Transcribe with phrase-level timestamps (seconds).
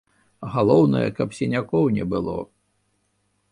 [0.55, 2.37] Галоўнае, каб сінякоў не было.